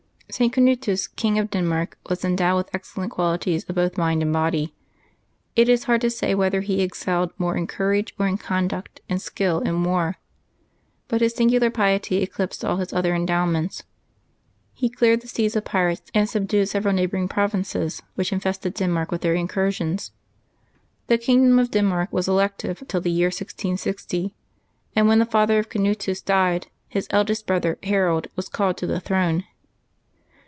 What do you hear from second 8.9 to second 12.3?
and skill in war; but his singular piety